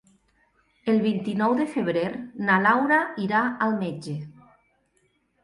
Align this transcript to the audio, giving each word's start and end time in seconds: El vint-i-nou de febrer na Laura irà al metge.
El 0.93 0.95
vint-i-nou 1.03 1.53
de 1.59 1.67
febrer 1.73 2.07
na 2.47 2.57
Laura 2.65 2.99
irà 3.27 3.43
al 3.69 3.79
metge. 3.85 4.17